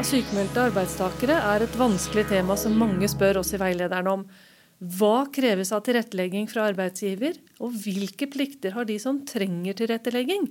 [0.00, 4.20] av sykemeldte arbeidstakere er et vanskelig tema som mange spør oss i veilederen om.
[4.96, 10.46] Hva kreves av tilrettelegging fra arbeidsgiver, og hvilke plikter har de som trenger tilrettelegging?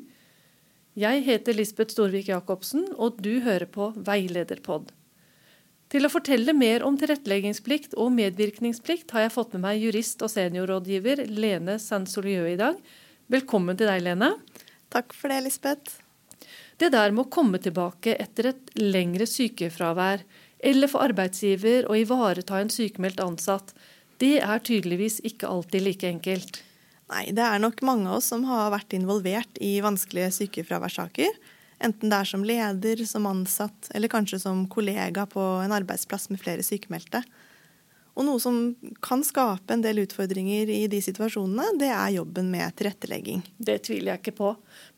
[1.02, 4.92] Jeg heter Lisbeth Storvik Jacobsen, og du hører på Veilederpod.
[5.90, 10.30] Til å fortelle mer om tilretteleggingsplikt og medvirkningsplikt har jeg fått med meg jurist og
[10.36, 12.78] seniorrådgiver Lene Sansolieu i dag.
[13.34, 14.36] Velkommen til deg, Lene.
[14.94, 15.99] Takk for det, Lisbeth.
[16.80, 20.24] Det der med å komme tilbake etter et lengre sykefravær,
[20.64, 23.74] eller for arbeidsgiver å ivareta en sykemeldt ansatt,
[24.20, 26.62] det er tydeligvis ikke alltid like enkelt.
[27.12, 31.36] Nei, det er nok mange av oss som har vært involvert i vanskelige sykefraværssaker.
[31.84, 36.42] Enten det er som leder, som ansatt, eller kanskje som kollega på en arbeidsplass med
[36.44, 37.24] flere sykemeldte.
[38.20, 38.56] Og noe som
[39.00, 43.46] kan skape en del utfordringer i de situasjonene, det er jobben med tilrettelegging.
[43.56, 44.50] Det tviler jeg ikke på.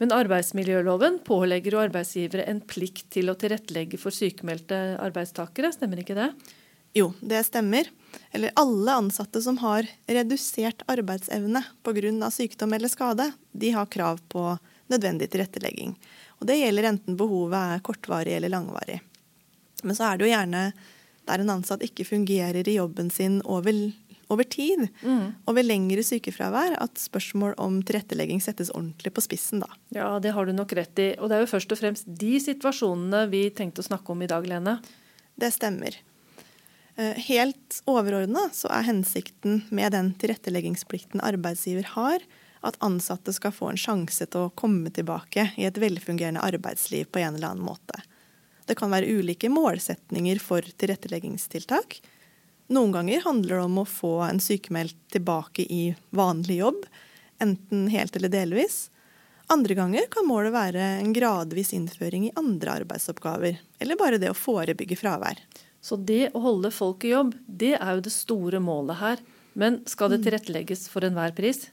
[0.02, 6.18] Men arbeidsmiljøloven pålegger jo arbeidsgivere en plikt til å tilrettelegge for sykemeldte arbeidstakere, stemmer ikke
[6.18, 6.31] det?
[6.98, 7.87] Jo, det stemmer.
[8.34, 12.31] Eller alle ansatte som har redusert arbeidsevne pga.
[12.31, 14.57] sykdom eller skade, de har krav på
[14.90, 15.93] nødvendig tilrettelegging.
[16.41, 18.98] Og det gjelder enten behovet er kortvarig eller langvarig.
[19.84, 20.63] Men så er det jo gjerne
[21.32, 23.74] der en ansatt ikke fungerer i jobben sin over,
[24.32, 25.48] over tid, mm.
[25.49, 29.71] over lengre sykefravær, at spørsmål om tilrettelegging settes ordentlig på spissen da.
[29.96, 31.12] Ja, det har du nok rett i.
[31.20, 34.29] Og det er jo først og fremst de situasjonene vi tenkte å snakke om i
[34.32, 34.77] dag, Lene.
[35.40, 35.98] Det stemmer.
[36.99, 42.24] Eh, helt overordna så er hensikten med den tilretteleggingsplikten arbeidsgiver har,
[42.62, 47.24] at ansatte skal få en sjanse til å komme tilbake i et velfungerende arbeidsliv på
[47.24, 48.04] en eller annen måte.
[48.67, 51.99] Det kan være ulike målsetninger for tilretteleggingstiltak.
[52.71, 55.84] Noen ganger handler det om å få en sykemeldt tilbake i
[56.15, 56.85] vanlig jobb,
[57.43, 58.85] enten helt eller delvis.
[59.51, 64.38] Andre ganger kan målet være en gradvis innføring i andre arbeidsoppgaver, eller bare det å
[64.38, 65.41] forebygge fravær.
[65.84, 69.24] Så det å holde folk i jobb, det er jo det store målet her.
[69.53, 70.25] Men skal det mm.
[70.28, 71.66] tilrettelegges for enhver pris?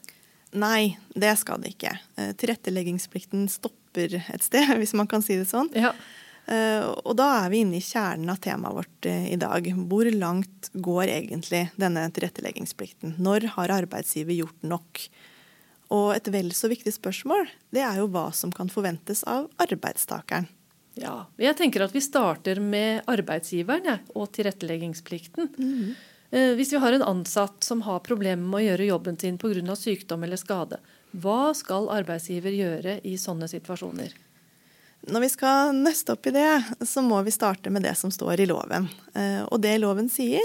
[0.51, 1.93] Nei, det skal det ikke.
[2.17, 5.69] Eh, tilretteleggingsplikten stopper et sted, hvis man kan si det sånn.
[5.77, 5.93] Ja.
[6.49, 9.67] Eh, og da er vi inne i kjernen av temaet vårt eh, i dag.
[9.89, 13.17] Hvor langt går egentlig denne tilretteleggingsplikten?
[13.21, 15.03] Når har arbeidsgiver gjort nok?
[15.93, 20.49] Og et vel så viktig spørsmål, det er jo hva som kan forventes av arbeidstakeren.
[20.99, 25.53] Ja, jeg tenker at vi starter med arbeidsgiveren ja, og tilretteleggingsplikten.
[25.55, 25.93] Mm.
[26.59, 29.75] Hvis vi har en ansatt som har problemer med å gjøre jobben sin pga.
[29.79, 30.77] sykdom eller skade,
[31.17, 34.13] hva skal arbeidsgiver gjøre i sånne situasjoner?
[35.07, 36.49] Når vi skal nøste opp i det,
[36.85, 38.89] så må vi starte med det som står i loven.
[39.15, 40.43] Eh, og det loven sier,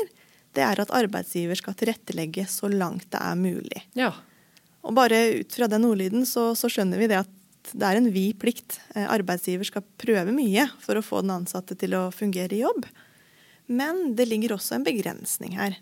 [0.54, 3.82] det er at arbeidsgiver skal tilrettelegge så langt det er mulig.
[3.98, 4.12] Ja.
[4.84, 7.32] Og bare ut fra den ordlyden så, så skjønner vi det at
[7.72, 8.78] det er en vid plikt.
[8.94, 12.86] Eh, arbeidsgiver skal prøve mye for å få den ansatte til å fungere i jobb.
[13.66, 15.80] Men det ligger også en begrensning her.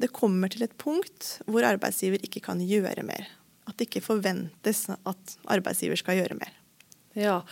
[0.00, 3.28] Det kommer til et punkt hvor arbeidsgiver ikke kan gjøre mer.
[3.68, 6.54] At det ikke forventes at arbeidsgiver skal gjøre mer.
[7.18, 7.42] Ja,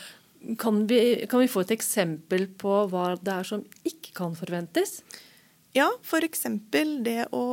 [0.58, 5.00] kan vi, kan vi, få et eksempel på hva det er som ikke kan forventes?
[5.76, 6.46] Ja, f.eks.
[7.04, 7.44] det å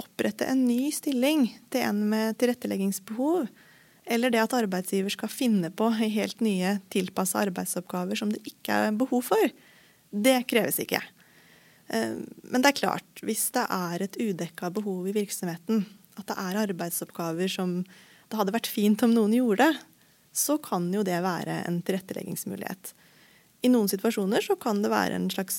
[0.00, 3.46] opprette en ny stilling til en med tilretteleggingsbehov.
[4.10, 8.96] Eller det at arbeidsgiver skal finne på helt nye tilpassa arbeidsoppgaver som det ikke er
[8.98, 9.52] behov for.
[10.10, 10.98] Det kreves ikke.
[11.86, 15.84] Eh, men det er klart, hvis det er et udekka behov i virksomheten,
[16.18, 17.78] at det er arbeidsoppgaver som
[18.32, 19.70] det hadde vært fint om noen gjorde,
[20.32, 22.94] så kan jo det være en tilretteleggingsmulighet.
[23.62, 25.58] I noen situasjoner så kan det være en slags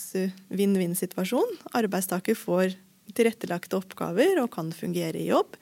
[0.51, 1.59] vinn-vinn-situasjon.
[1.77, 2.75] Arbeidstaker får
[3.15, 5.55] tilrettelagte oppgaver og kan fungere i jobb.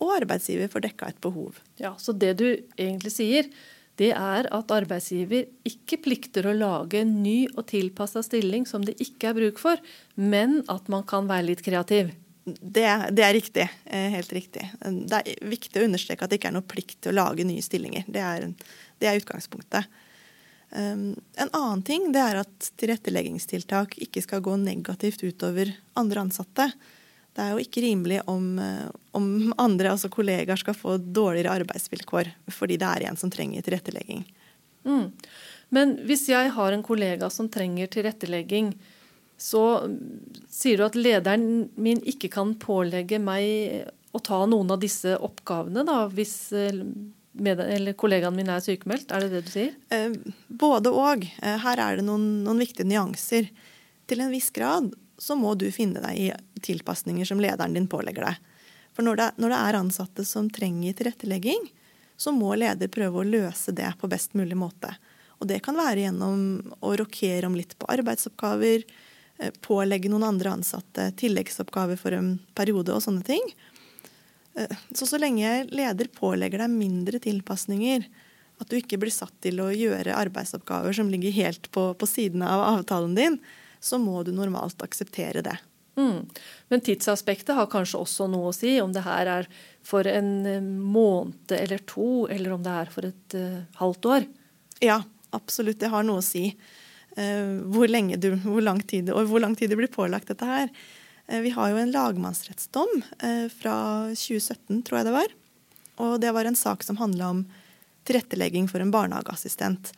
[0.00, 1.60] Og arbeidsgiver får dekka et behov.
[1.80, 3.48] Ja, Så det du egentlig sier,
[4.00, 8.96] det er at arbeidsgiver ikke plikter å lage en ny og tilpassa stilling som det
[9.00, 9.80] ikke er bruk for,
[10.16, 12.14] men at man kan være litt kreativ.
[12.44, 13.66] Det, det, er riktig.
[13.84, 14.64] Eh, helt riktig.
[14.80, 17.64] Det er viktig å understreke at det ikke er noe plikt til å lage nye
[17.64, 18.06] stillinger.
[18.08, 18.46] Det er,
[19.00, 19.90] det er utgangspunktet.
[20.70, 26.68] Um, en annen ting det er at tilretteleggingstiltak ikke skal gå negativt utover andre ansatte.
[27.34, 28.86] Det er jo ikke rimelig om, eh,
[29.16, 34.24] om andre, altså kollegaer, skal få dårligere arbeidsvilkår fordi det er en som trenger tilrettelegging.
[34.86, 35.12] Mm.
[35.70, 38.72] Men hvis jeg har en kollega som trenger tilrettelegging,
[39.40, 39.64] så
[40.52, 45.84] sier du at lederen min ikke kan pålegge meg å ta noen av disse oppgavene
[45.86, 46.36] da, hvis
[47.32, 49.12] med, eller kollegaen min er sykemeldt?
[49.14, 49.74] Er det det du sier?
[49.94, 50.12] Eh,
[50.48, 51.24] både og.
[51.42, 53.48] Eh, her er det noen, noen, viktige nyanser.
[54.10, 54.90] Til en viss grad
[55.20, 56.30] så må du finne deg i
[56.64, 58.56] tilpasninger som lederen din pålegger deg.
[58.96, 61.68] For når det, når det er ansatte som trenger tilrettelegging,
[62.20, 64.90] så må leder prøve å løse det på best mulig måte.
[65.40, 69.06] Og det kan være gjennom å rokere om litt på arbeidsoppgaver, eh,
[69.64, 73.44] pålegge noen andre ansatte tilleggsoppgaver for en periode og sånne ting.
[74.54, 78.04] Eh, så så lenge leder pålegger deg mindre tilpasninger,
[78.60, 82.44] at du ikke blir satt til å gjøre arbeidsoppgaver som ligger helt på, på siden
[82.44, 83.38] av avtalen din,
[83.80, 85.56] så må du normalt akseptere det.
[85.96, 86.26] Mm.
[86.68, 89.48] Men tidsaspektet har kanskje også noe å si, om det her er
[89.84, 94.28] for en eh, måned eller to, eller om det er for et uh, halvt år?
[94.84, 95.00] Ja,
[95.36, 95.80] absolutt.
[95.80, 96.50] Det har noe å si.
[96.52, 96.89] Uh,
[97.74, 100.70] hvor, du, hvor, lang tid, og hvor lang tid du blir pålagt dette her.
[101.30, 103.02] Uh, vi har jo en lagmannsrettsdom
[103.54, 103.76] fra
[104.14, 105.34] 2017, tror jeg det var.
[106.00, 107.42] Og det var en sak som handla om
[108.08, 109.92] tilrettelegging for en barnehageassistent.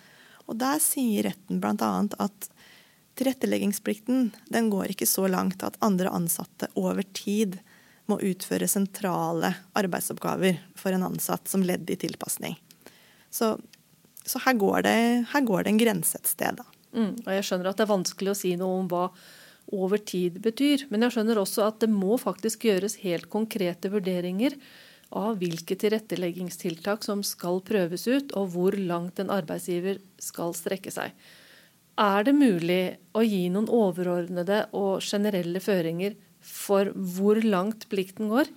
[0.51, 1.93] Og der sier retten bl.a.
[2.19, 2.51] at
[3.15, 7.59] Tilretteleggingsplikten den går ikke så langt at andre ansatte over tid
[8.09, 12.57] må utføre sentrale arbeidsoppgaver for en ansatt som ledd i tilpasning.
[13.31, 13.59] Så,
[14.25, 14.97] så her, går det,
[15.33, 16.57] her, går det, en grense et sted.
[16.57, 16.72] Da.
[16.93, 19.07] Mm, og jeg skjønner at det er vanskelig å si noe om hva
[19.73, 20.87] over tid betyr.
[20.93, 24.57] Men jeg skjønner også at det må faktisk gjøres helt konkrete vurderinger
[25.13, 31.13] av hvilke tilretteleggingstiltak som skal prøves ut, og hvor langt en arbeidsgiver skal strekke seg.
[32.01, 38.49] Er det mulig å gi noen overordnede og generelle føringer for hvor langt plikten går?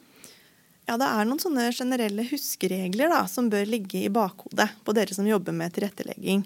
[0.85, 5.17] Ja, Det er noen sånne generelle huskeregler da, som bør ligge i bakhodet på dere
[5.17, 6.45] som jobber med tilrettelegging.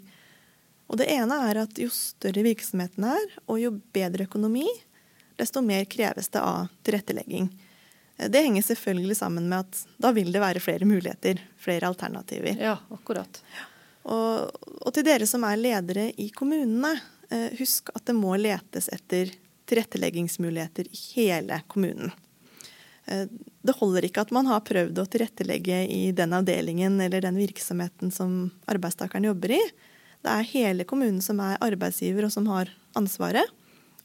[0.89, 4.65] Og Det ene er at jo større virksomheten er, og jo bedre økonomi,
[5.39, 7.49] desto mer kreves det av tilrettelegging.
[8.19, 12.57] Det henger selvfølgelig sammen med at da vil det være flere muligheter, flere alternativer.
[12.59, 13.41] Ja, akkurat.
[14.09, 14.49] Og,
[14.81, 16.95] og, til dere som er ledere i kommunene,
[17.29, 19.31] eh, husk at det må letes etter
[19.69, 22.11] tilretteleggingsmuligheter i hele kommunen.
[23.05, 23.27] Eh,
[23.61, 28.11] det holder ikke at man har prøvd å tilrettelegge i den avdelingen eller den virksomheten
[28.11, 29.61] som arbeidstakeren jobber i.
[30.25, 33.47] Det er hele kommunen som er arbeidsgiver og som har ansvaret.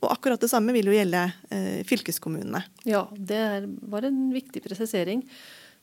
[0.04, 1.24] Og akkurat det samme vil jo gjelde
[1.54, 2.60] eh, fylkeskommunene.
[2.86, 5.24] Ja, det var en viktig presisering.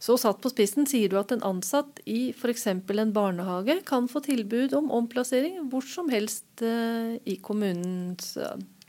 [0.02, 2.68] Så satt på spissen sier du at en ansatt i f.eks.
[2.72, 8.36] en barnehage kan få tilbud om omplassering hvor som helst eh, i kommunens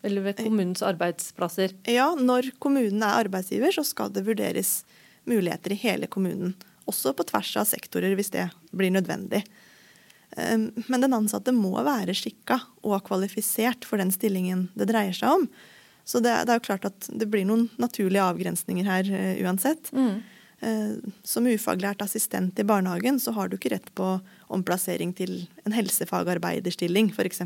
[0.03, 1.77] eller ved kommunens arbeidsplasser?
[1.87, 4.83] Ja, når kommunen er arbeidsgiver, så skal det vurderes
[5.31, 6.57] muligheter i hele kommunen.
[6.91, 9.45] Også på tvers av sektorer, hvis det blir nødvendig.
[10.37, 15.41] Ehm, men den ansatte må være skikka og kvalifisert for den stillingen det dreier seg
[15.41, 15.49] om.
[16.05, 19.93] Så det, er jo klart at det blir noen naturlige avgrensninger her uh, uansett.
[19.95, 20.17] Mm.
[20.63, 24.17] Uh, som ufaglært assistent i barnehagen, så har du ikke rett på
[24.53, 27.45] omplassering til en helsefagarbeiderstilling, f.eks.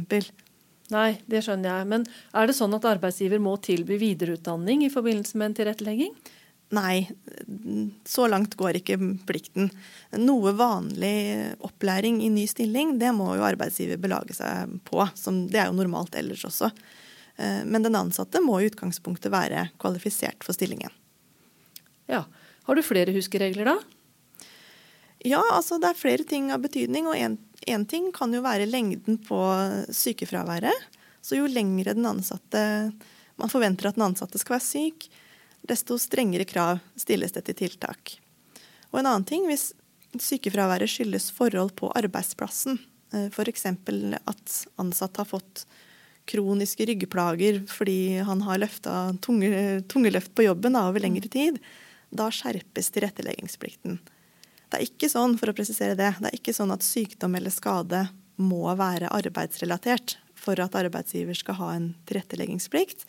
[0.95, 1.91] Nei, det skjønner jeg.
[1.91, 6.17] Men er det sånn at arbeidsgiver må tilby videreutdanning i forbindelse med en tilrettelegging?
[6.75, 7.07] Nei,
[8.05, 8.99] så langt går ikke
[9.29, 9.69] plikten.
[10.19, 15.05] Noe vanlig opplæring i ny stilling, det må jo arbeidsgiver belage seg på.
[15.53, 16.73] det er jo normalt ellers også.
[17.37, 20.91] Eh, men den ansatte må i utgangspunktet være kvalifisert for stillingen.
[22.11, 22.25] Ja,
[22.67, 23.77] har du flere huskeregler da?
[25.27, 27.07] Ja, altså det er flere ting av betydning.
[27.07, 29.39] Og én ting kan jo være lengden på
[29.95, 30.91] sykefraværet.
[31.23, 32.91] Så jo lengre den ansatte
[33.37, 35.09] man forventer at den ansatte skal være syk,
[35.63, 38.17] desto strengere krav stilles det til tiltak.
[38.93, 39.73] Og en annen ting, hvis
[40.23, 42.79] sykefraværet skyldes forhold på arbeidsplassen,
[43.13, 43.67] eh, f.eks.
[43.67, 45.67] at ansatt har fått
[46.27, 51.61] kroniske ryggplager fordi han har løfta tunge, løft på jobben over lengre tid,
[52.11, 53.99] da skjerpes tilretteleggingsplikten.
[54.67, 57.55] Det er ikke sånn, for å presisere det, det er ikke sånn at sykdom eller
[57.55, 63.07] skade må være arbeidsrelatert for at arbeidsgiver skal ha en tilretteleggingsplikt.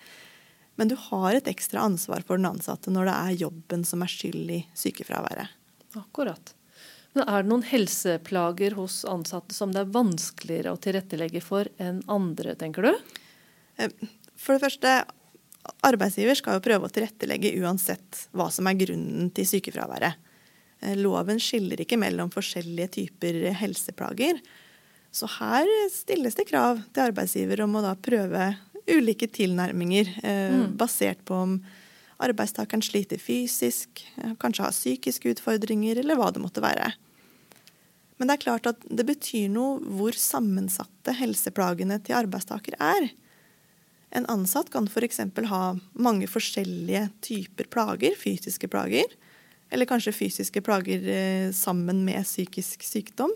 [0.77, 4.11] Men du har et ekstra ansvar for den ansatte når det er jobben som er
[4.13, 5.53] skyld i sykefraværet.
[5.97, 6.53] Akkurat.
[7.17, 12.03] Men er det noen helseplager hos ansatte som det er vanskeligere å tilrettelegge for enn
[12.13, 12.91] andre, tenker du?
[13.81, 13.89] Eh,
[14.37, 14.91] for det første,
[15.87, 20.21] arbeidsgiver skal jo prøve å tilrettelegge uansett hva som er grunnen til sykefraværet.
[20.85, 24.37] Eh, loven skiller ikke mellom forskjellige typer helseplager.
[25.09, 28.51] Så her stilles det krav til arbeidsgiver om å da prøve
[28.87, 30.71] ulike tilnærminger eh, mm.
[30.79, 31.57] basert på om
[32.23, 36.91] arbeidstakeren sliter fysisk, eh, kanskje har psykiske utfordringer, eller hva det måtte være.
[38.17, 43.11] Men det er klart at det betyr noe hvor sammensatte helseplagene til arbeidstaker er.
[44.17, 45.21] En ansatt kan f.eks.
[45.51, 45.63] ha
[45.93, 49.11] mange forskjellige typer plager, fysiske plager,
[49.69, 53.33] eller kanskje fysiske plager eh, sammen med psykisk sykdom,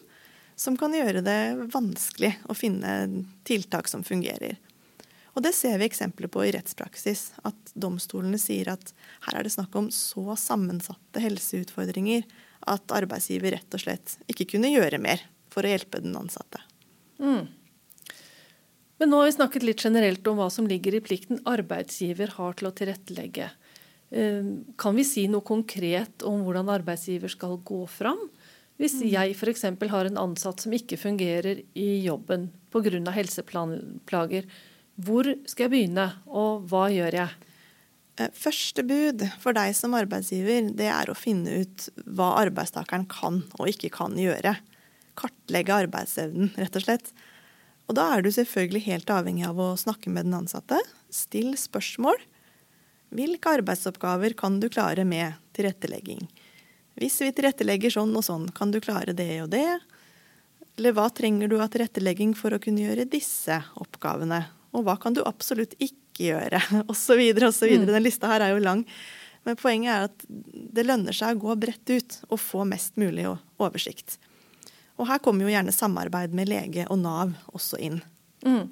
[0.55, 1.39] som kan gjøre det
[1.73, 4.57] vanskelig å finne tiltak som fungerer.
[5.31, 7.31] Og Det ser vi eksempler på i rettspraksis.
[7.47, 8.91] At domstolene sier at
[9.27, 12.25] her er det snakk om så sammensatte helseutfordringer
[12.69, 16.61] at arbeidsgiver rett og slett ikke kunne gjøre mer for å hjelpe den ansatte.
[17.21, 17.47] Mm.
[19.01, 22.57] Men nå har vi snakket litt generelt om hva som ligger i plikten arbeidsgiver har
[22.57, 23.47] til å tilrettelegge.
[24.11, 28.19] Eh, kan vi si noe konkret om hvordan arbeidsgiver skal gå fram?
[28.81, 29.07] Hvis mm.
[29.09, 29.65] jeg f.eks.
[29.93, 33.13] har en ansatt som ikke fungerer i jobben pga.
[33.15, 34.45] helseplager,
[35.05, 37.51] hvor skal jeg begynne, og hva gjør jeg?
[38.19, 43.41] Eh, første bud for deg som arbeidsgiver, det er å finne ut hva arbeidstakeren kan
[43.59, 44.57] og ikke kan gjøre.
[45.19, 47.13] Kartlegge arbeidsevnen, rett og slett.
[47.89, 50.79] Og da er du selvfølgelig helt avhengig av å snakke med den ansatte.
[51.11, 52.19] Still spørsmål.
[53.11, 56.23] Hvilke arbeidsoppgaver kan du klare med tilrettelegging?
[56.99, 59.67] Hvis vi tilrettelegger sånn og sånn, kan du klare det og det?
[60.79, 64.45] Eller hva trenger du av tilrettelegging for å kunne gjøre disse oppgavene?
[64.71, 66.61] Og hva kan du absolutt ikke gjøre?
[66.97, 67.51] Så videre.
[67.51, 67.87] Mm.
[67.89, 68.85] Den lista her er jo lang.
[69.47, 70.25] Men poenget er at
[70.75, 73.25] det lønner seg å gå bredt ut og få mest mulig
[73.61, 74.19] oversikt.
[75.01, 78.01] Og her kommer jo gjerne samarbeid med lege og Nav også inn.
[78.45, 78.69] Mm.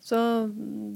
[0.00, 0.18] Så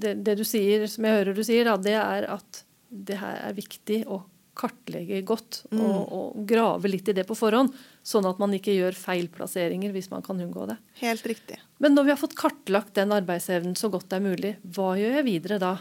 [0.00, 3.42] det, det, du sier, som jeg hører du sier, da, det er at det her
[3.50, 4.22] er viktig å
[4.58, 5.80] kartlegge godt mm.
[5.80, 7.74] og, og, grave litt i det på forhånd.
[8.06, 10.78] Sånn at man ikke gjør feilplasseringer hvis man kan unngå det.
[11.00, 11.58] Helt riktig.
[11.82, 15.18] Men når vi har fått kartlagt den arbeidsevnen så godt det er mulig, hva gjør
[15.18, 15.74] jeg videre da?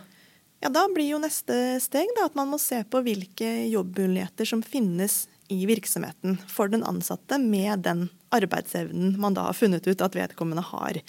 [0.63, 4.63] Ja, Da blir jo neste steg da, at man må se på hvilke jobbmuligheter som
[4.63, 10.15] finnes i virksomheten for den ansatte med den arbeidsevnen man da har funnet ut at
[10.15, 11.01] vedkommende har.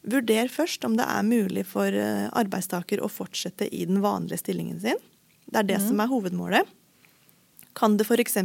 [0.00, 4.80] Vurder først om det er mulig for eh, arbeidstaker å fortsette i den vanlige stillingen
[4.80, 5.00] sin.
[5.46, 5.86] Det er det mm.
[5.88, 6.76] som er hovedmålet.
[7.78, 8.36] Kan det f.eks.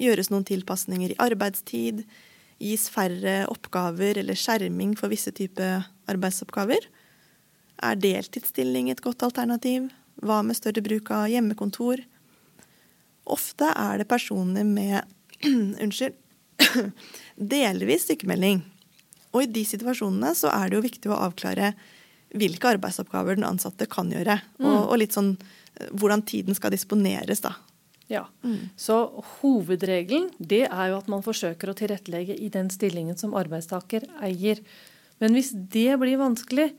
[0.00, 2.02] gjøres noen tilpasninger i arbeidstid?
[2.62, 6.86] Gis færre oppgaver eller skjerming for visse typer arbeidsoppgaver?
[7.82, 9.90] Er deltidsstilling et godt alternativ?
[10.22, 12.04] Hva med større bruk av hjemmekontor?
[13.32, 15.02] Ofte er det personer med
[15.82, 16.14] unnskyld,
[17.54, 18.62] delvis sykemelding.
[19.32, 21.72] Og i de situasjonene så er det jo viktig å avklare
[22.38, 24.38] hvilke arbeidsoppgaver den ansatte kan gjøre.
[24.58, 24.68] Mm.
[24.68, 27.54] Og, og, litt sånn eh, hvordan tiden skal disponeres, da.
[28.12, 28.72] Ja, mm.
[28.76, 28.96] Så
[29.40, 34.60] hovedregelen det er jo at man forsøker å tilrettelegge i den stillingen som arbeidstaker eier.
[35.22, 36.72] Men hvis det blir vanskelig,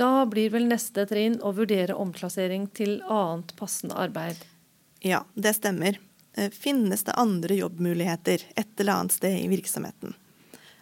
[0.00, 4.38] da blir vel neste trinn å vurdere omklassering til annet passende arbeid.
[5.04, 5.98] Ja, det stemmer.
[6.32, 10.14] Eh, finnes det andre jobbmuligheter et eller annet sted i virksomheten?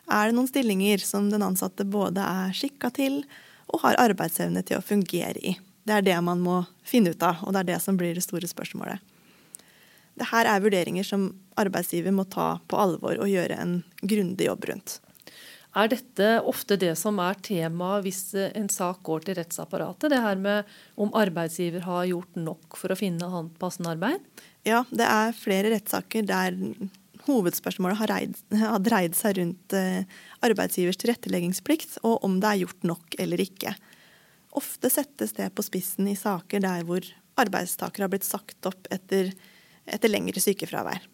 [0.08, 3.22] Er det noen stillinger som den ansatte både er skikka til
[3.68, 5.56] og har arbeidsevne til å fungere i?
[5.88, 8.24] Det er det man må finne ut av, og det er det som blir det
[8.24, 9.00] store spørsmålet.
[10.18, 14.98] Dette er vurderinger som arbeidsgiver må ta på alvor og gjøre en grundig jobb rundt.
[15.78, 20.10] Er dette ofte det som er temaet hvis en sak går til rettsapparatet?
[20.10, 23.28] Det her med om arbeidsgiver har gjort nok for å finne
[23.60, 24.24] passende arbeid?
[24.66, 26.56] Ja, det er flere rettssaker der
[27.28, 30.08] hovedspørsmålet har, reid, har dreid seg rundt eh,
[30.46, 33.74] arbeidsgivers tilretteleggingsplikt, og om det er gjort nok eller ikke.
[34.58, 37.04] Ofte settes det på spissen i saker der hvor
[37.38, 39.30] arbeidstakere har blitt sagt opp etter,
[39.86, 41.06] etter lengre sykefravær.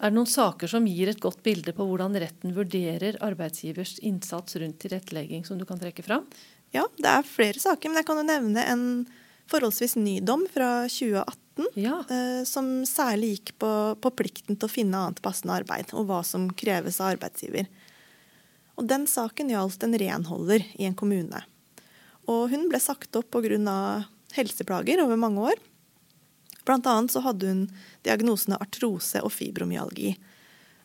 [0.00, 4.56] Er det noen saker som gir et godt bilde på hvordan retten vurderer arbeidsgivers innsats
[4.60, 6.24] rundt tilrettelegging, som du kan trekke fram?
[6.72, 8.84] Ja, det er flere saker, men jeg kan jo nevne en
[9.50, 11.39] forholdsvis ny dom fra 2018,
[11.74, 12.00] ja.
[12.10, 16.22] eh, som særlig gikk på, på, plikten til å finne annet passende arbeid, og hva
[16.26, 17.68] som kreves av arbeidsgiver.
[18.80, 21.42] Og Den saken gjaldt en renholder i en kommune.
[22.30, 24.04] Og Hun ble sagt opp pga.
[24.32, 25.58] helseplager over mange år.
[26.64, 27.62] Blant annet så hadde hun
[28.06, 30.14] diagnosene artrose og fibromyalgi.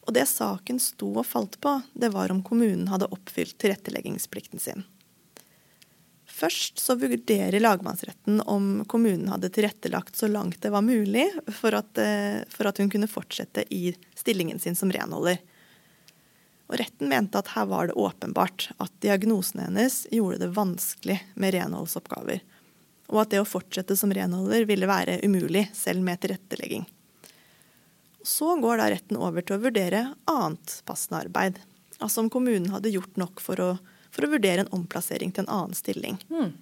[0.06, 4.86] Og det saken sto og falt på, det var om kommunen hadde oppfylt tilretteleggingsplikten sin.
[6.36, 11.98] Først så vurderer lagmannsretten om kommunen hadde tilrettelagt så langt det var mulig for at,
[12.02, 15.40] eh, for at hun kunne fortsette i stillingen sin som renholder.
[16.66, 21.56] Og retten mente at her var det åpenbart at diagnosen hennes gjorde det vanskelig med
[21.56, 22.44] renholdsoppgaver
[23.12, 26.86] og at det å fortsette som renholder ville være umulig, selv med tilrettelegging.
[28.26, 30.02] Så går da retten over til å vurdere
[30.32, 31.60] annet passende arbeid.
[32.00, 33.70] Altså om kommunen hadde gjort nok for å,
[34.16, 36.20] for å vurdere en omplassering til en annen stilling.
[36.32, 36.54] Mm.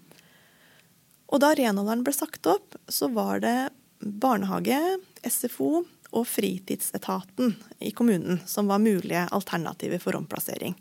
[1.34, 3.58] Og da renholderen ble sagt opp, så var det
[4.04, 4.80] barnehage,
[5.24, 5.84] SFO
[6.14, 10.76] og fritidsetaten i kommunen som var mulige alternativer for omplassering.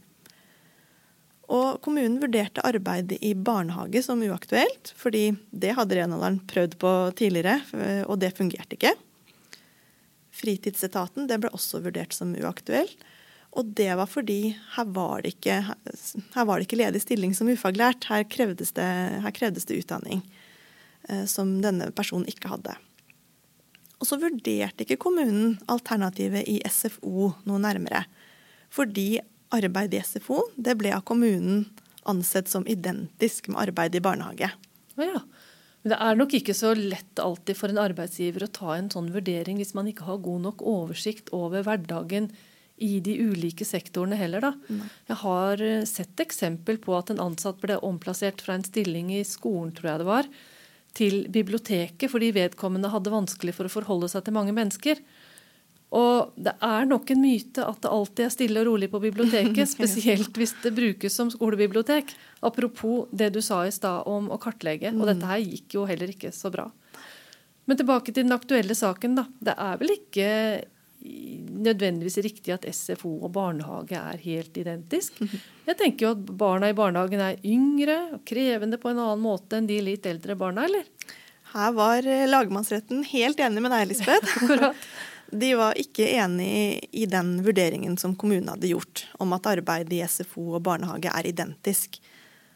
[1.52, 7.58] Og kommunen vurderte arbeid i barnehage som uaktuelt, fordi det hadde renholderen prøvd på tidligere,
[8.08, 8.94] og det fungerte ikke.
[10.32, 12.88] Fritidsetaten det ble også vurdert som uaktuell.
[13.52, 15.58] Og det var fordi her var det ikke,
[16.34, 18.06] var det ikke ledig stilling som ufaglært.
[18.08, 18.88] Her krevdes det,
[19.24, 20.22] her krevdes det utdanning
[21.08, 22.78] eh, som denne personen ikke hadde.
[24.00, 28.06] Og så vurderte ikke kommunen alternativet i SFO noe nærmere.
[28.72, 29.20] Fordi
[29.52, 31.66] arbeid i SFO det ble av kommunen
[32.08, 34.48] ansett som identisk med arbeid i barnehage.
[34.96, 35.20] Ja.
[35.82, 39.12] Men det er nok ikke så lett alltid for en arbeidsgiver å ta en sånn
[39.14, 42.30] vurdering hvis man ikke har god nok oversikt over hverdagen
[42.82, 44.44] i de ulike sektorene heller.
[44.44, 44.52] Da.
[44.68, 44.86] Mm.
[45.10, 49.22] Jeg har eh, sett eksempel på at en ansatt ble omplassert fra en stilling i
[49.26, 50.30] skolen, tror jeg det var,
[50.92, 55.00] til biblioteket fordi vedkommende hadde vanskelig for å forholde seg til mange mennesker.
[55.92, 59.68] Og det er nok en myte at det alltid er stille og rolig på biblioteket,
[59.76, 62.14] spesielt hvis det brukes som skolebibliotek.
[62.48, 64.94] Apropos det du sa i stad om å kartlegge.
[64.96, 66.70] Og dette her gikk jo heller ikke så bra.
[67.68, 69.18] Men tilbake til den aktuelle saken.
[69.20, 69.26] da.
[69.38, 70.30] Det er vel ikke
[71.02, 75.18] nødvendigvis riktig at SFO og barnehage er helt identisk.
[75.66, 79.58] Jeg tenker jo at barna i barnehagen er yngre og krevende på en annen måte
[79.58, 80.86] enn de litt eldre barna, eller?
[81.52, 84.36] Her var lagmannsretten helt enig med deg, Lisbeth.
[85.32, 90.02] De var ikke enig i den vurderingen som kommunen hadde gjort, om at arbeid i
[90.04, 91.96] SFO og barnehage er identisk.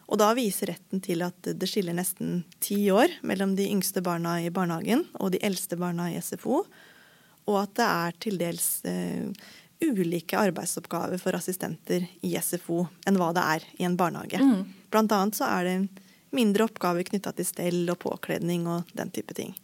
[0.07, 4.37] Og da viser retten til at det skiller nesten ti år mellom de yngste barna
[4.45, 6.67] i barnehagen og de eldste barna i SFO,
[7.47, 9.29] og at det er til dels eh,
[9.85, 14.41] ulike arbeidsoppgaver for assistenter i SFO enn hva det er i en barnehage.
[14.41, 14.65] Mm.
[14.93, 15.77] Blant annet så er det
[16.37, 19.55] mindre oppgaver knytta til stell og påkledning og den type ting.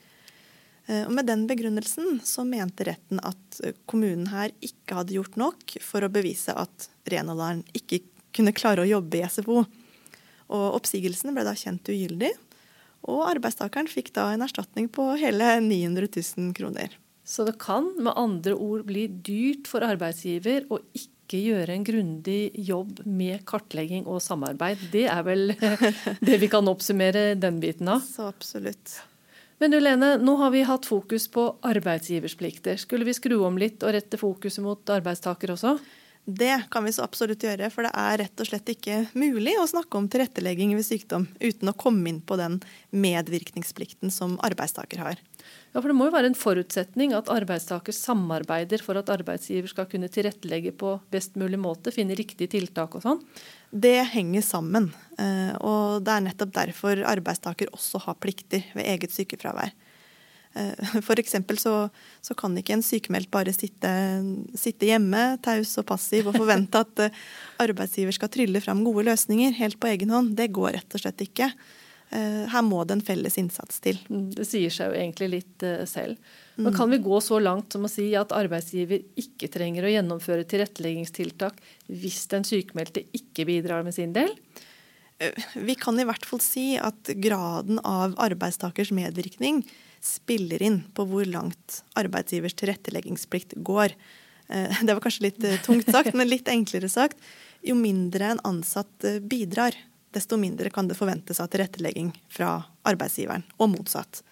[0.86, 3.60] Eh, og med den begrunnelsen så mente retten at
[3.90, 8.88] kommunen her ikke hadde gjort nok for å bevise at renholderen ikke kunne klare å
[8.88, 9.64] jobbe i SFO.
[10.52, 12.32] Og oppsigelsen ble da kjent ugyldig,
[13.08, 16.92] og arbeidstakeren fikk da en erstatning på hele 900 000 kroner.
[17.24, 22.50] Så det kan med andre ord bli dyrt for arbeidsgiver å ikke gjøre en grundig
[22.66, 24.82] jobb med kartlegging og samarbeid.
[24.92, 25.54] Det er vel
[26.26, 28.02] det vi kan oppsummere den biten av?
[28.04, 28.98] Så absolutt.
[29.62, 32.76] Men du Lene, nå har vi hatt fokus på arbeidsgivers plikter.
[32.82, 35.76] Skulle vi skru om litt og rette fokuset mot arbeidstaker også?
[36.24, 39.66] Det kan vi så absolutt gjøre, for det er rett og slett ikke mulig å
[39.70, 45.22] snakke om tilrettelegging ved sykdom uten å komme inn på den medvirkningsplikten som arbeidstaker har.
[45.72, 49.88] Ja, for Det må jo være en forutsetning at arbeidstaker samarbeider for at arbeidsgiver skal
[49.88, 53.22] kunne tilrettelegge på best mulig måte, finne riktige tiltak og sånn?
[53.72, 54.90] Det henger sammen.
[55.16, 59.72] Eh, og det er nettopp derfor arbeidstaker også har plikter ved eget sykefravær.
[60.54, 61.36] Eh, F.eks.
[61.62, 61.74] Så,
[62.20, 63.92] så kan ikke en sykemeldt bare sitte,
[64.58, 67.22] sitte, hjemme taus og passiv og forvente at eh,
[67.64, 70.34] arbeidsgiver skal trylle fram gode løsninger helt på egen hånd.
[70.36, 71.52] Det går rett og slett ikke.
[72.12, 73.96] Eh, her må det en felles innsats til.
[74.12, 76.18] Mm, det sier seg jo egentlig litt eh, selv.
[76.60, 80.44] Men kan vi gå så langt som å si at arbeidsgiver ikke trenger å gjennomføre
[80.50, 84.34] tilretteleggingstiltak hvis den sykmeldte ikke bidrar med sin del?
[85.24, 89.62] Eh, vi kan i hvert fall si at graden av arbeidstakers medvirkning
[90.04, 93.94] spiller inn på hvor langt arbeidsgivers tilretteleggingsplikt går.
[94.52, 97.16] Det var kanskje litt tungt sagt, men litt enklere sagt.
[97.64, 99.78] Jo mindre en ansatt bidrar,
[100.14, 104.22] desto mindre kan det forventes av tilrettelegging fra arbeidsgiveren, og motsatt.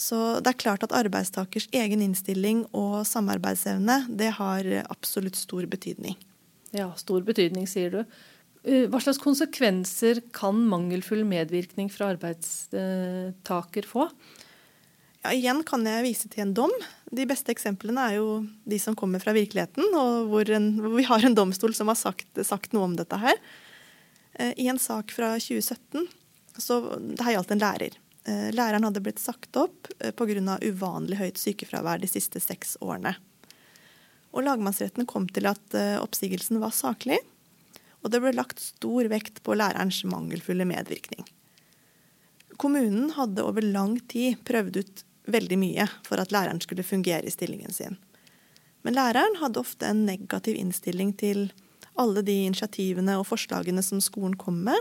[0.00, 6.16] Så det er klart at arbeidstakers egen innstilling og samarbeidsevne det har absolutt stor betydning.
[6.72, 8.00] Ja, stor betydning, sier du.
[8.64, 14.06] Eh, hva slags konsekvenser kan mangelfull medvirkning fra arbeidstaker få?
[15.20, 16.72] Ja, igjen kan jeg vise til en dom.
[17.12, 18.28] De beste eksemplene er jo
[18.64, 21.98] de som kommer fra virkeligheten, og hvor, en, hvor vi har en domstol som har
[22.00, 23.36] sagt, sagt noe om dette her.
[24.40, 26.08] Eh, I en sak fra 2017
[26.56, 27.96] så det her gjaldt en lærer.
[28.24, 30.56] Eh, læreren hadde blitt sagt opp eh, pga.
[30.64, 33.14] uvanlig høyt sykefravær de siste seks årene.
[34.32, 37.16] Og Lagmannsretten kom til at oppsigelsen var saklig,
[37.98, 41.26] og det ble lagt stor vekt på lærerens mangelfulle medvirkning.
[42.54, 45.02] Kommunen hadde over lang tid prøvd ut
[45.34, 47.98] veldig mye for at læreren skulle fungere i stillingen sin.
[48.86, 51.48] Men læreren hadde ofte en negativ innstilling til
[51.98, 54.78] alle de initiativene og forslagene som skolen kom med.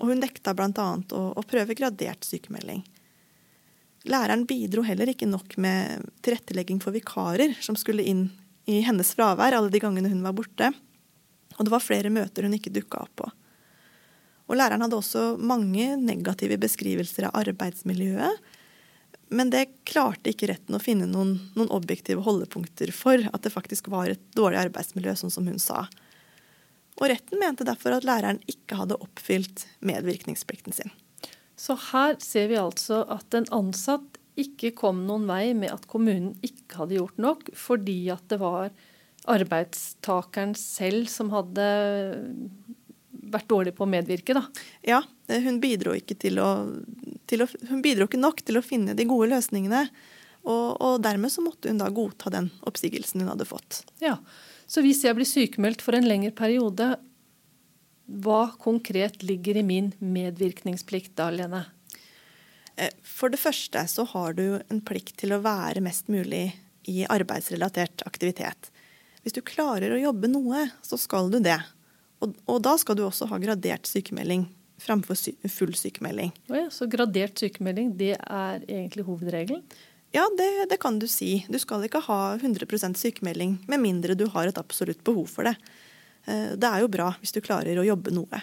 [0.00, 0.70] Og hun nekta bl.a.
[0.72, 2.82] Å, å prøve gradert sykemelding.
[4.10, 8.26] Læreren bidro heller ikke nok med tilrettelegging for vikarer som skulle inn
[8.68, 10.72] i hennes fravær alle de gangene hun var borte.
[11.56, 13.30] Og det var flere møter hun ikke dukka opp på.
[14.44, 18.42] Og læreren hadde også mange negative beskrivelser av arbeidsmiljøet.
[19.32, 23.88] Men det klarte ikke retten å finne noen, noen objektive holdepunkter for at det faktisk
[23.92, 25.86] var et dårlig arbeidsmiljø, sånn som hun sa.
[27.00, 30.92] Og retten mente derfor at læreren ikke hadde oppfylt medvirkningsplikten sin.
[31.58, 36.34] Så her ser vi altså at en ansatt ikke kom noen vei med at kommunen
[36.42, 38.72] ikke hadde gjort nok, fordi at det var
[39.30, 41.66] arbeidstakeren selv som hadde
[43.34, 44.44] vært dårlig på å medvirke, da.
[44.84, 46.48] Ja, hun bidro ikke, til å,
[47.30, 49.86] til å, hun bidro ikke nok til å finne de gode løsningene.
[50.44, 53.80] Og, og dermed så måtte hun da godta den oppsigelsen hun hadde fått.
[54.02, 54.18] Ja,
[54.66, 56.94] så hvis jeg blir sykemeldt for en lengre periode,
[58.04, 61.62] hva konkret ligger i min medvirkningsplikt da, Lene?
[62.76, 66.50] Eh, for det første så har du en plikt til å være mest mulig
[66.90, 68.70] i arbeidsrelatert aktivitet.
[69.24, 71.60] Hvis du klarer å jobbe noe, så skal du det.
[72.20, 74.44] Og, og da skal du også ha gradert sykemelding
[74.84, 76.32] framfor sy full sykemelding.
[76.50, 79.62] Oh ja, så gradert sykemelding, det er egentlig hovedregelen?
[80.14, 81.42] Ja, det, det, kan du si.
[81.50, 85.56] Du skal ikke ha 100% sykemelding med mindre du har et absolutt behov for det.
[86.30, 88.42] Eh, det er jo bra hvis du klarer å jobbe noe.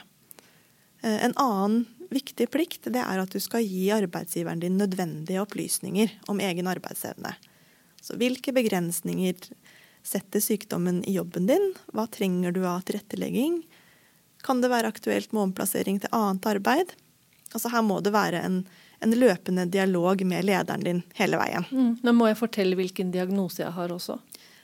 [1.00, 6.12] Eh, en annen viktig plikt det er at du skal gi arbeidsgiveren din nødvendige opplysninger
[6.32, 7.38] om egen arbeidsevne.
[8.04, 9.40] Så hvilke begrensninger
[10.04, 11.72] setter sykdommen i jobben din?
[11.96, 13.62] Hva trenger du av tilrettelegging?
[14.44, 16.92] Kan det være aktuelt med omplassering til annet arbeid?
[17.54, 18.64] Altså Her må det være en,
[19.02, 21.66] en løpende dialog med lederen din hele veien.
[21.72, 21.94] Mm.
[22.04, 24.20] Men må jeg fortelle hvilken diagnose jeg har også?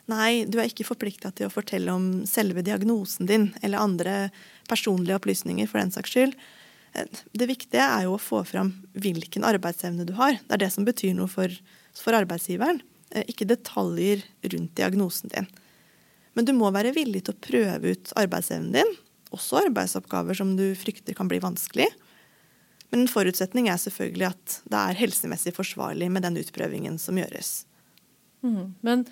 [0.07, 4.13] Nei, du er ikke forplikta til å fortelle om selve diagnosen din eller andre
[4.69, 6.37] personlige opplysninger for den saks skyld.
[7.35, 10.39] Det viktige er jo å få fram hvilken arbeidsevne du har.
[10.39, 11.51] Det er det som betyr noe for,
[11.97, 12.79] for arbeidsgiveren,
[13.11, 15.49] eh, ikke detaljer rundt diagnosen din.
[16.37, 18.97] Men du må være villig til å prøve ut arbeidsevnen din,
[19.35, 21.89] også arbeidsoppgaver som du frykter kan bli vanskelig.
[22.91, 27.65] Men en forutsetning er selvfølgelig at det er helsemessig forsvarlig med den utprøvingen som gjøres.
[28.45, 29.07] Mm, men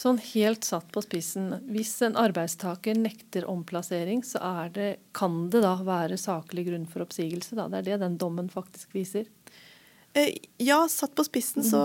[0.00, 4.40] Sånn helt satt på spissen, hvis en arbeidstaker nekter omplassering, så
[4.72, 7.58] det, kan det da være saklig grunn for oppsigelse?
[7.58, 7.66] Da?
[7.68, 9.26] Det er det den dommen faktisk viser?
[10.16, 11.82] Eh, ja, satt på spissen så,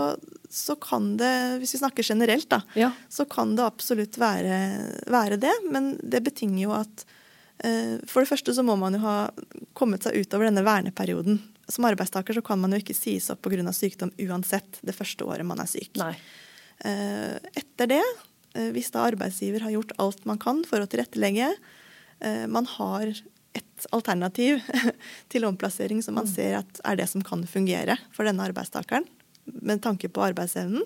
[0.50, 2.94] så kan det, hvis vi snakker generelt, da, ja.
[3.10, 4.62] så kan det absolutt være,
[5.12, 5.54] være, det.
[5.68, 7.06] Men det betinger jo at
[7.66, 9.18] eh, for det første så må man jo ha
[9.76, 11.42] kommet seg utover denne verneperioden.
[11.68, 13.74] Som arbeidstaker så kan man jo ikke sies opp pga.
[13.74, 15.96] sykdom uansett det første året man er syk.
[16.00, 16.14] Nei.
[16.86, 18.04] Eh, etter det,
[18.56, 21.54] eh, hvis da arbeidsgiver har gjort alt man kan for å tilrettelegge,
[22.22, 23.14] eh, man har
[23.56, 24.62] et alternativ
[25.32, 26.34] til omplassering som man mm.
[26.34, 29.08] ser at er det som kan fungere for denne arbeidstakeren,
[29.46, 30.84] med tanke på arbeidsevnen,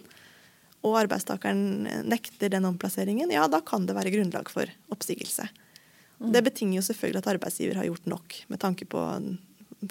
[0.84, 5.48] og arbeidstakeren nekter den omplasseringen, ja, da kan det være grunnlag for oppsigelse.
[6.20, 6.32] Mm.
[6.36, 9.04] Det betinger jo selvfølgelig at arbeidsgiver har gjort nok med tanke på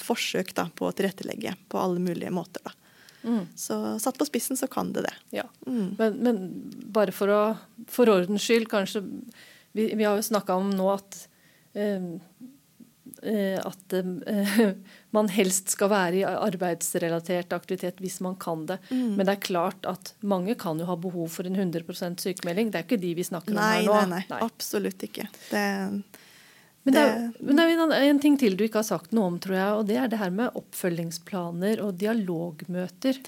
[0.05, 2.65] forsøk da, på å tilrettelegge på alle mulige måter.
[2.65, 2.75] Da.
[3.23, 3.47] Mm.
[3.57, 5.15] Så satt på spissen så kan det det.
[5.41, 5.47] Ja.
[5.67, 5.95] Mm.
[5.99, 6.43] Men, men,
[6.93, 7.41] bare for å
[7.91, 9.07] for ordens skyld, kanskje
[9.77, 11.17] Vi, vi har jo snakka om nå at
[11.77, 12.55] eh, eh
[13.23, 14.61] at eh,
[15.17, 18.79] man helst skal være i arbeidsrelatert aktivitet hvis man kan det.
[18.91, 19.17] Mm.
[19.17, 22.73] Men det er klart at mange kan jo ha behov for en 100% sykemelding.
[22.73, 23.99] Det er ikke de vi snakker nei, om her nå.
[23.99, 24.41] Nei, nei, nei.
[24.47, 25.29] Absolutt ikke.
[25.51, 25.67] Det,
[26.87, 29.39] men det, er, men det er en, ting til du ikke har sagt noe om,
[29.43, 29.71] tror jeg.
[29.81, 33.19] Og det er det her med oppfølgingsplaner og dialogmøter.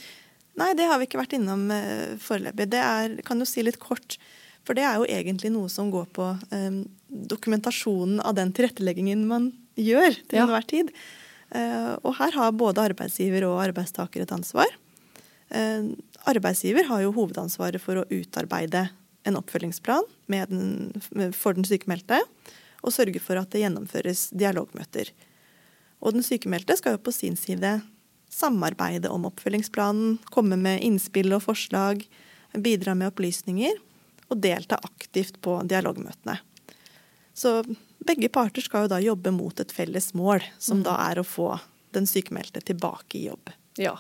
[0.61, 2.69] Nei, det har vi ikke vært innom uh, foreløpig.
[2.73, 4.19] Det er, kan jo si litt kort.
[4.67, 6.83] For det er jo egentlig noe som går på eh,
[7.33, 9.49] dokumentasjonen av den tilretteleggingen man
[9.81, 10.45] gjør til ja.
[10.45, 10.93] enhver tid.
[11.51, 14.71] Uh, og her har både arbeidsgiver og arbeidstaker et ansvar.
[15.51, 15.93] Uh,
[16.31, 18.89] arbeidsgiver har jo hovedansvaret for å utarbeide
[19.29, 20.93] en oppfølgingsplan den,
[21.37, 22.23] for den sykemeldte
[22.81, 25.11] og sørge for at det gjennomføres dialogmøter.
[26.01, 27.81] Og den sykemeldte skal jo på sin side
[28.31, 32.07] samarbeide om oppfølgingsplanen, komme med innspill og forslag,
[32.57, 33.77] bidra med opplysninger
[34.31, 36.39] og delta aktivt på dialogmøtene.
[37.35, 37.61] Så
[38.11, 40.87] begge parter skal jo da jobbe mot et felles mål, som mm.
[40.89, 41.55] da er å få
[41.95, 43.51] den sykemeldte tilbake i jobb.
[43.81, 43.97] Ja,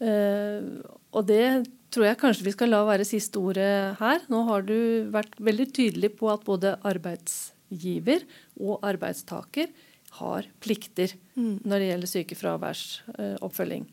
[0.00, 0.64] eh,
[1.10, 1.44] og det
[1.90, 4.24] tror jeg kanskje vi skal la være siste ordet her.
[4.32, 8.26] Nå har du vært veldig tydelig på at både arbeidsgiver
[8.60, 9.72] og arbeidstaker
[10.20, 11.62] har plikter mm.
[11.64, 13.86] når det gjelder sykefraværsoppfølging.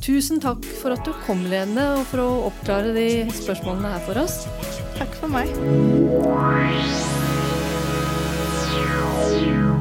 [0.00, 3.08] Tusen takk for at du kom, Lene, og for å oppklare de
[3.42, 4.42] spørsmålene her for oss.
[4.96, 5.52] Takk for meg.
[9.40, 9.71] you.